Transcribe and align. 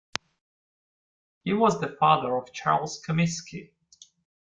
He 1.43 1.53
was 1.53 1.79
the 1.79 1.95
father 1.99 2.35
of 2.35 2.51
Charles 2.51 3.03
Comiskey. 3.07 3.69